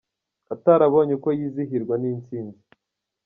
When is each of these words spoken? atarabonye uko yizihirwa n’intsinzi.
atarabonye 0.53 1.11
uko 1.17 1.29
yizihirwa 1.37 1.95
n’intsinzi. 2.01 2.61